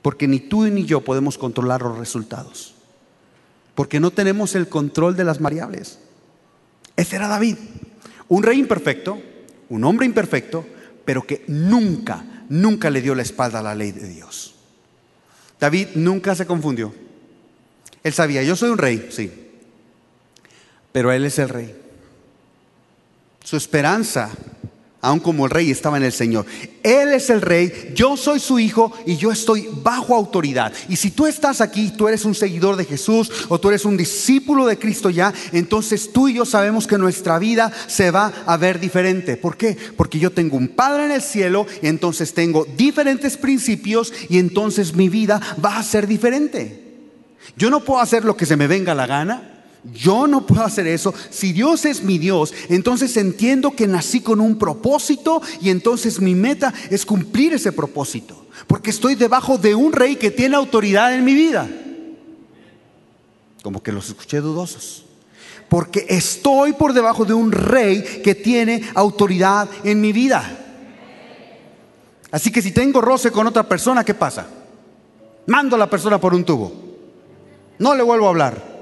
[0.00, 2.75] Porque ni tú ni yo podemos controlar los resultados
[3.76, 5.98] porque no tenemos el control de las variables.
[6.96, 7.56] Ese era David,
[8.26, 9.20] un rey imperfecto,
[9.68, 10.66] un hombre imperfecto,
[11.04, 14.54] pero que nunca, nunca le dio la espalda a la ley de Dios.
[15.60, 16.92] David nunca se confundió.
[18.02, 19.30] Él sabía, yo soy un rey, sí,
[20.90, 21.76] pero él es el rey.
[23.44, 24.30] Su esperanza
[25.00, 26.46] aun como el rey estaba en el Señor.
[26.82, 30.72] Él es el rey, yo soy su hijo y yo estoy bajo autoridad.
[30.88, 33.96] Y si tú estás aquí, tú eres un seguidor de Jesús o tú eres un
[33.96, 38.56] discípulo de Cristo ya, entonces tú y yo sabemos que nuestra vida se va a
[38.56, 39.36] ver diferente.
[39.36, 39.76] ¿Por qué?
[39.96, 44.94] Porque yo tengo un Padre en el cielo y entonces tengo diferentes principios y entonces
[44.94, 46.84] mi vida va a ser diferente.
[47.56, 49.55] Yo no puedo hacer lo que se me venga la gana.
[49.92, 51.14] Yo no puedo hacer eso.
[51.30, 56.34] Si Dios es mi Dios, entonces entiendo que nací con un propósito y entonces mi
[56.34, 58.46] meta es cumplir ese propósito.
[58.66, 61.68] Porque estoy debajo de un rey que tiene autoridad en mi vida.
[63.62, 65.04] Como que los escuché dudosos.
[65.68, 70.62] Porque estoy por debajo de un rey que tiene autoridad en mi vida.
[72.30, 74.46] Así que si tengo roce con otra persona, ¿qué pasa?
[75.46, 76.72] Mando a la persona por un tubo.
[77.78, 78.75] No le vuelvo a hablar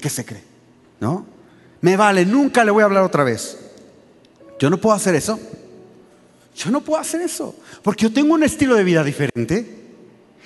[0.00, 0.42] ¿qué se cree?
[1.00, 1.26] ¿No?
[1.80, 3.58] Me vale, nunca le voy a hablar otra vez.
[4.58, 5.38] Yo no puedo hacer eso.
[6.54, 7.56] Yo no puedo hacer eso.
[7.82, 9.81] Porque yo tengo un estilo de vida diferente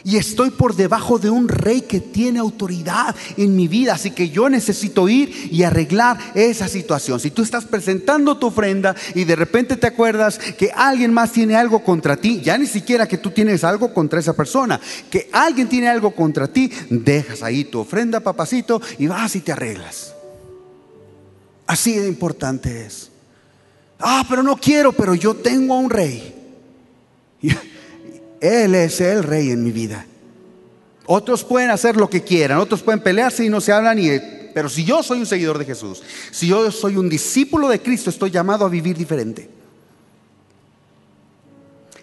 [0.07, 3.95] y estoy por debajo de un rey que tiene autoridad en mi vida.
[3.95, 7.19] Así que yo necesito ir y arreglar esa situación.
[7.19, 11.57] Si tú estás presentando tu ofrenda y de repente te acuerdas que alguien más tiene
[11.57, 15.69] algo contra ti, ya ni siquiera que tú tienes algo contra esa persona, que alguien
[15.69, 20.15] tiene algo contra ti, dejas ahí tu ofrenda, papacito, y vas y te arreglas.
[21.67, 23.11] Así de importante es.
[23.99, 26.33] Ah, pero no quiero, pero yo tengo a un rey.
[28.41, 30.07] Él es el rey en mi vida.
[31.07, 34.11] Otros pueden hacer lo que quieran, otros pueden pelearse y no se hablan, y,
[34.53, 38.11] pero si yo soy un seguidor de Jesús, si yo soy un discípulo de Cristo,
[38.11, 39.49] estoy llamado a vivir diferente.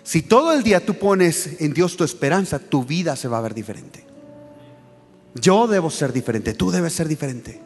[0.04, 3.42] Si todo el día tú pones en Dios tu esperanza, tu vida se va a
[3.42, 4.06] ver diferente.
[5.36, 7.60] Yo debo ser diferente, tú debes ser diferente.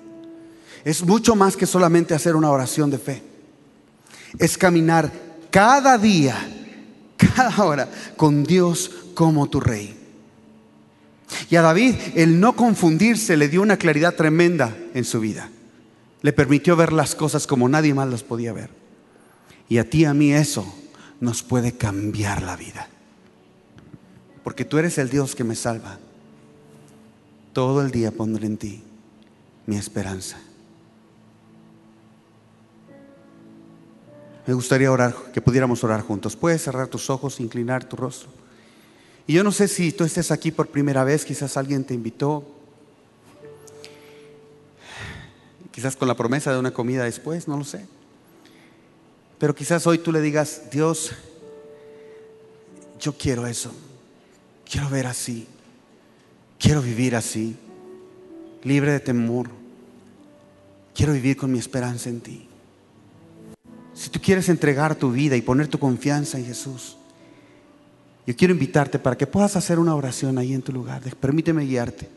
[0.86, 3.24] Es mucho más que solamente hacer una oración de fe.
[4.40, 5.12] Es caminar
[5.52, 6.36] cada día,
[7.18, 9.96] cada hora con Dios como tu rey.
[11.50, 15.50] Y a David el no confundirse le dio una claridad tremenda en su vida.
[16.22, 18.70] Le permitió ver las cosas como nadie más las podía ver.
[19.70, 20.74] Y a ti a mí eso
[21.20, 22.88] nos puede cambiar la vida.
[24.44, 26.00] Porque tú eres el Dios que me salva.
[27.54, 28.84] Todo el día pondré en ti
[29.66, 30.38] mi esperanza.
[34.48, 36.38] Me gustaría orar, que pudiéramos orar juntos.
[36.38, 38.30] Puedes cerrar tus ojos, inclinar tu rostro.
[39.28, 42.48] Y yo no sé si tú estés aquí por primera vez, quizás alguien te invitó,
[45.70, 47.86] quizás con la promesa de una comida después, no lo sé.
[49.38, 51.12] Pero quizás hoy tú le digas, Dios,
[53.02, 53.74] yo quiero eso,
[54.68, 55.46] quiero ver así,
[56.58, 57.58] quiero vivir así,
[58.64, 59.50] libre de temor,
[60.96, 62.47] quiero vivir con mi esperanza en ti.
[63.98, 66.98] Si tú quieres entregar tu vida y poner tu confianza en Jesús,
[68.28, 71.02] yo quiero invitarte para que puedas hacer una oración ahí en tu lugar.
[71.16, 72.08] Permíteme guiarte.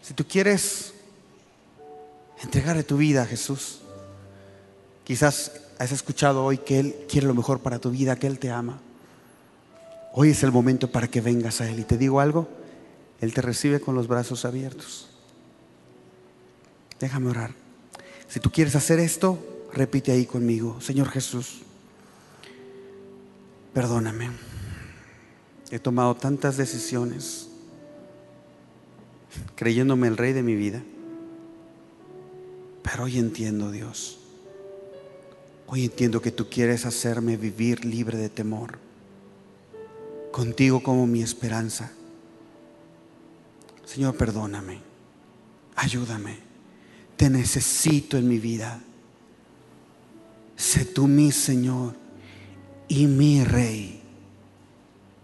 [0.00, 0.94] Si tú quieres
[2.42, 3.80] entregarle tu vida a Jesús,
[5.04, 8.50] quizás has escuchado hoy que Él quiere lo mejor para tu vida, que Él te
[8.50, 8.80] ama.
[10.14, 11.80] Hoy es el momento para que vengas a Él.
[11.80, 12.48] Y te digo algo,
[13.20, 15.10] Él te recibe con los brazos abiertos.
[16.98, 17.50] Déjame orar.
[18.28, 21.60] Si tú quieres hacer esto, Repite ahí conmigo, Señor Jesús,
[23.72, 24.30] perdóname.
[25.70, 27.48] He tomado tantas decisiones
[29.54, 30.82] creyéndome el rey de mi vida.
[32.82, 34.18] Pero hoy entiendo, Dios.
[35.66, 38.78] Hoy entiendo que tú quieres hacerme vivir libre de temor.
[40.32, 41.92] Contigo como mi esperanza.
[43.84, 44.80] Señor, perdóname.
[45.76, 46.38] Ayúdame.
[47.16, 48.82] Te necesito en mi vida.
[50.60, 51.94] Sé tú mi Señor
[52.86, 54.02] y mi Rey.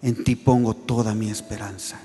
[0.01, 2.01] En ti pongo toda mi esperanza.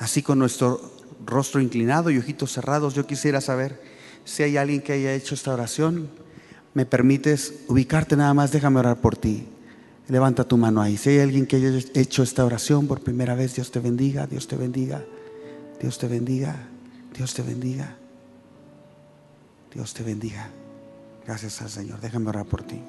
[0.00, 0.80] Así con nuestro
[1.24, 3.80] rostro inclinado y ojitos cerrados, yo quisiera saber
[4.24, 6.10] si hay alguien que haya hecho esta oración.
[6.74, 8.50] ¿Me permites ubicarte nada más?
[8.50, 9.46] Déjame orar por ti.
[10.08, 10.96] Levanta tu mano ahí.
[10.96, 14.48] Si hay alguien que haya hecho esta oración por primera vez, Dios te bendiga, Dios
[14.48, 15.04] te bendiga,
[15.80, 16.56] Dios te bendiga,
[17.14, 17.99] Dios te bendiga.
[19.72, 20.50] Dios te bendiga.
[21.24, 22.00] Gracias al Señor.
[22.00, 22.80] Déjame orar por ti.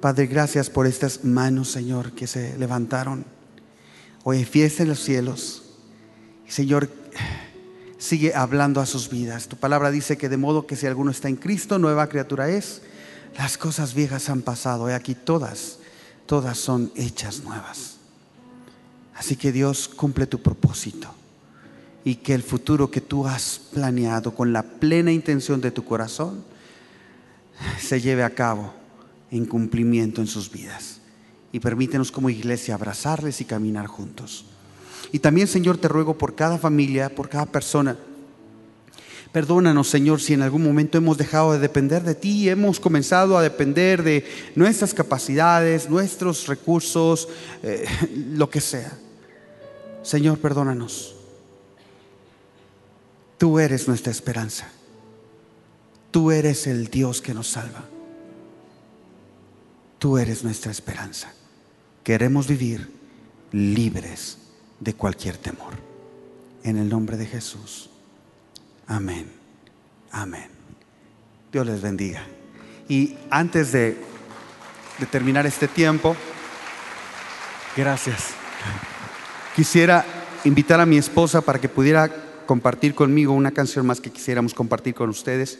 [0.00, 3.24] Padre, gracias por estas manos, Señor, que se levantaron.
[4.24, 5.62] Hoy fiesta en los cielos.
[6.48, 6.90] Señor,
[7.98, 9.46] sigue hablando a sus vidas.
[9.46, 12.82] Tu palabra dice que de modo que si alguno está en Cristo, nueva criatura es.
[13.38, 14.90] Las cosas viejas han pasado.
[14.90, 15.78] Y aquí todas,
[16.26, 17.98] todas son hechas nuevas.
[19.14, 21.21] Así que Dios cumple tu propósito
[22.04, 26.44] y que el futuro que tú has planeado con la plena intención de tu corazón
[27.80, 28.72] se lleve a cabo
[29.30, 31.00] en cumplimiento en sus vidas.
[31.52, 34.46] Y permítenos como iglesia abrazarles y caminar juntos.
[35.12, 37.96] Y también, Señor, te ruego por cada familia, por cada persona.
[39.32, 43.42] Perdónanos, Señor, si en algún momento hemos dejado de depender de ti hemos comenzado a
[43.42, 47.28] depender de nuestras capacidades, nuestros recursos,
[47.62, 47.86] eh,
[48.34, 48.92] lo que sea.
[50.02, 51.21] Señor, perdónanos.
[53.42, 54.68] Tú eres nuestra esperanza.
[56.12, 57.82] Tú eres el Dios que nos salva.
[59.98, 61.32] Tú eres nuestra esperanza.
[62.04, 62.88] Queremos vivir
[63.50, 64.38] libres
[64.78, 65.74] de cualquier temor.
[66.62, 67.90] En el nombre de Jesús.
[68.86, 69.28] Amén.
[70.12, 70.48] Amén.
[71.50, 72.24] Dios les bendiga.
[72.88, 73.96] Y antes de,
[75.10, 76.14] terminar este tiempo,
[77.76, 78.28] gracias.
[79.56, 80.04] Quisiera
[80.44, 84.94] invitar a mi esposa para que pudiera compartir conmigo una canción más que quisiéramos compartir
[84.94, 85.58] con ustedes,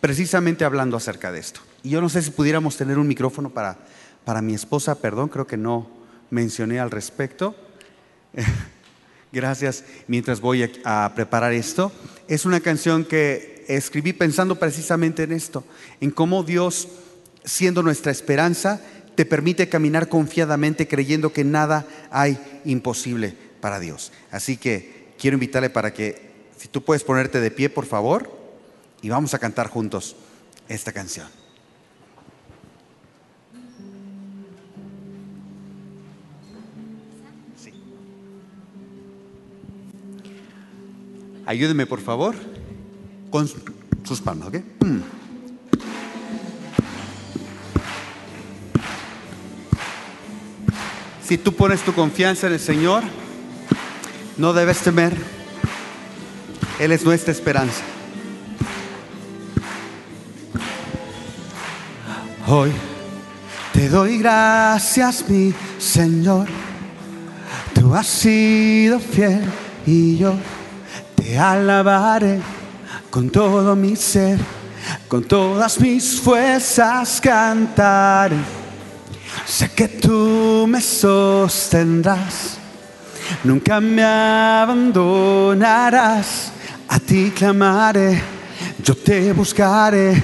[0.00, 1.60] precisamente hablando acerca de esto.
[1.82, 3.78] Y yo no sé si pudiéramos tener un micrófono para,
[4.24, 5.88] para mi esposa, perdón, creo que no
[6.30, 7.54] mencioné al respecto.
[9.32, 11.92] Gracias, mientras voy a, a preparar esto.
[12.28, 15.64] Es una canción que escribí pensando precisamente en esto,
[16.00, 16.88] en cómo Dios,
[17.44, 18.80] siendo nuestra esperanza,
[19.16, 24.12] te permite caminar confiadamente creyendo que nada hay imposible para Dios.
[24.30, 28.30] Así que quiero invitarle para que, si tú puedes ponerte de pie, por favor,
[29.02, 30.16] y vamos a cantar juntos
[30.68, 31.28] esta canción.
[41.46, 42.34] Ayúdeme, por favor,
[43.30, 43.48] con
[44.02, 44.56] sus palmas, ¿ok?
[44.80, 45.00] Mm.
[51.22, 53.04] Si tú pones tu confianza en el Señor,
[54.38, 55.16] No debes temer.
[56.78, 57.82] Él es nuestra esperanza.
[62.46, 62.70] Hoy
[63.72, 66.46] te doy gracias, mi Señor.
[67.74, 69.44] Tú has sido fiel
[69.86, 70.34] y yo
[71.14, 72.40] te alabaré
[73.10, 74.38] con todo mi ser,
[75.08, 78.36] con todas mis fuerzas cantaré.
[79.44, 82.58] Sé que tú me sostendrás,
[83.46, 84.92] nunca me abandonarás.
[86.88, 88.20] A ti clamaré,
[88.82, 90.22] yo te buscaré.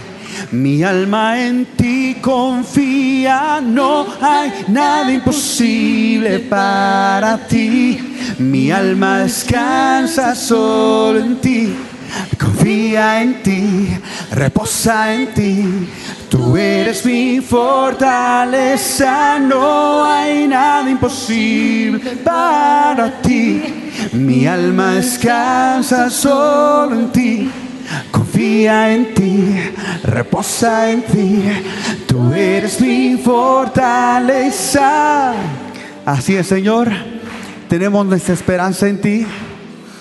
[0.51, 8.17] Mi alma en ti confía, no hay nada imposible para ti.
[8.39, 11.73] Mi alma descansa solo en ti.
[12.39, 13.89] Confía en ti,
[14.31, 15.89] reposa en ti.
[16.43, 18.19] Tú eres mi fortaleza,
[19.39, 23.63] no hay nada imposible para ti.
[24.13, 27.49] Mi alma descansa solo en ti.
[28.11, 29.55] Confía en ti,
[30.03, 31.45] reposa en ti.
[32.09, 34.15] Tú eres mi fortaleza.
[36.05, 36.91] Así es, Señor.
[37.69, 39.25] Tenemos nuestra esperanza en ti.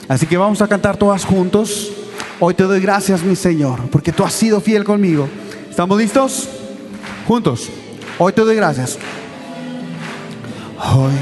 [0.07, 1.91] Así que vamos a cantar todas juntos.
[2.39, 5.29] Hoy te doy gracias, mi Señor, porque tú has sido fiel conmigo.
[5.71, 6.49] ¿Estamos listos?
[7.25, 7.69] Juntos.
[8.19, 8.99] Hoy te doy gracias.
[10.93, 11.13] Hoy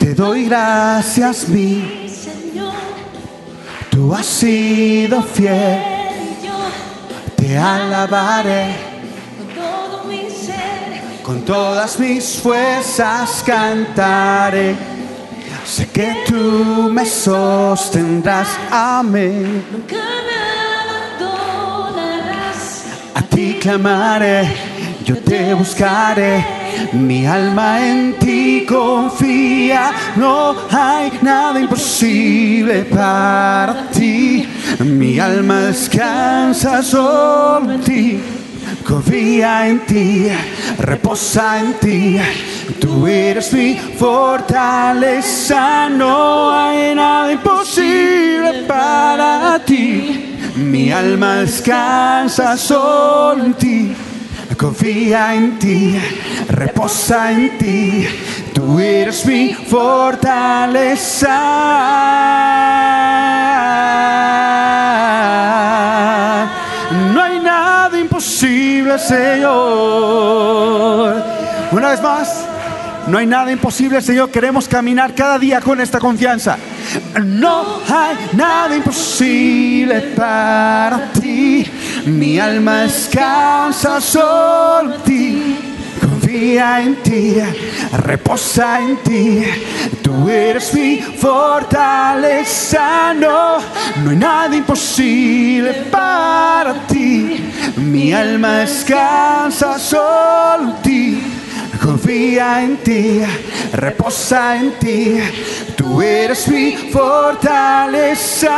[0.00, 2.74] te doy gracias, mi Señor,
[3.88, 5.80] Tú has sido fiel.
[7.36, 8.74] Te alabaré
[11.22, 14.74] con todas mis fuerzas cantaré.
[15.64, 18.48] Sé que tú me sostendrás.
[18.70, 19.64] Amén.
[23.36, 24.48] Ti clamaré,
[25.04, 26.42] yo te buscaré.
[26.92, 29.92] Mi alma en ti confía.
[30.16, 34.48] No hay nada imposible para ti.
[34.80, 38.20] Mi alma descansa solo en ti.
[38.86, 40.28] Confía en ti,
[40.78, 42.18] reposa en ti.
[42.80, 45.90] Tú eres mi fortaleza.
[45.90, 50.25] No hay nada imposible para ti.
[50.56, 53.94] Mi alma descansa solo en ti.
[54.56, 56.00] Confía en ti,
[56.48, 58.08] reposa en ti.
[58.54, 61.36] Tú eres mi fortaleza.
[67.12, 69.52] No hay nada imposible, Señor.
[71.70, 72.45] Una vez más.
[73.08, 74.30] No hay nada imposible, Señor.
[74.30, 76.58] Queremos caminar cada día con esta confianza.
[77.24, 81.64] No hay nada imposible para ti.
[82.06, 85.56] Mi alma descansa solo en ti.
[86.00, 87.36] Confía en ti,
[87.98, 89.44] reposa en ti.
[90.02, 93.14] Tú eres mi fortaleza.
[93.14, 93.58] No,
[94.02, 97.52] no hay nada imposible para ti.
[97.76, 101.35] Mi alma descansa solo en ti.
[101.82, 103.20] Confía en ti,
[103.72, 105.18] reposa en ti.
[105.76, 108.52] Tú eres mi fortaleza,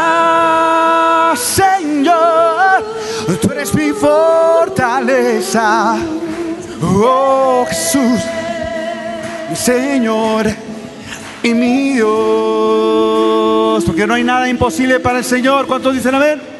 [1.36, 2.84] Señor.
[3.40, 5.96] Tú eres mi fortaleza.
[6.82, 8.20] Oh Jesús,
[9.50, 10.46] mi Señor
[11.42, 13.84] y mi Dios.
[13.84, 15.66] Porque no hay nada imposible para el Señor.
[15.66, 16.57] ¿Cuántos dicen amén?